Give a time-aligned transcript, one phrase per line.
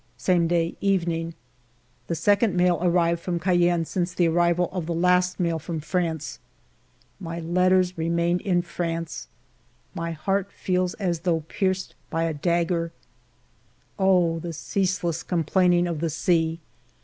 [0.17, 1.35] Same day, evening.
[2.07, 6.39] The second mail received from Cayenne since the arrival of the last mail from France.
[7.19, 9.27] My letters remained in France!
[9.93, 12.91] My heart feels as though pierced by a dagger.
[13.99, 16.59] ALFRED DREYFUS 183 Oh, the ceaseless complaining of the sea